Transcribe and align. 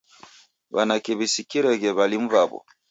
W'anake 0.73 1.11
w'isikireghe 1.19 1.89
w'alimu 1.97 2.25
w'aw'o 2.33 2.59